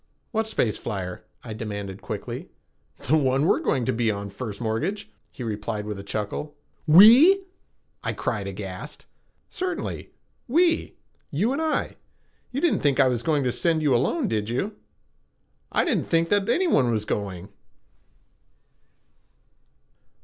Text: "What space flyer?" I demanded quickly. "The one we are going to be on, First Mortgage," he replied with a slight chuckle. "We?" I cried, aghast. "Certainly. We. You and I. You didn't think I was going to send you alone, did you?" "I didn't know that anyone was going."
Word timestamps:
"What 0.31 0.47
space 0.47 0.79
flyer?" 0.79 1.25
I 1.43 1.53
demanded 1.53 2.01
quickly. 2.01 2.49
"The 3.07 3.15
one 3.15 3.43
we 3.45 3.55
are 3.55 3.59
going 3.59 3.85
to 3.85 3.93
be 3.93 4.09
on, 4.09 4.31
First 4.31 4.59
Mortgage," 4.59 5.11
he 5.29 5.43
replied 5.43 5.85
with 5.85 5.97
a 5.99 6.01
slight 6.01 6.07
chuckle. 6.07 6.55
"We?" 6.87 7.43
I 8.03 8.11
cried, 8.13 8.47
aghast. 8.47 9.05
"Certainly. 9.47 10.09
We. 10.47 10.95
You 11.29 11.53
and 11.53 11.61
I. 11.61 11.97
You 12.51 12.61
didn't 12.61 12.79
think 12.79 12.99
I 12.99 13.07
was 13.07 13.21
going 13.21 13.43
to 13.43 13.51
send 13.51 13.83
you 13.83 13.93
alone, 13.93 14.27
did 14.27 14.49
you?" 14.49 14.75
"I 15.71 15.85
didn't 15.85 16.11
know 16.11 16.23
that 16.23 16.49
anyone 16.49 16.91
was 16.91 17.05
going." 17.05 17.49